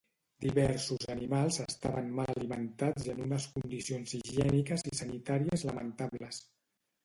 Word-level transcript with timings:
Diversos 0.43 1.03
animals 1.13 1.59
estaven 1.65 2.09
mal 2.21 2.33
alimentats 2.33 3.07
i 3.11 3.15
en 3.15 3.23
unes 3.27 3.47
condicions 3.59 4.17
higièniques 4.21 4.89
i 4.95 4.99
sanitàries 5.05 5.71
lamentables. 5.73 6.45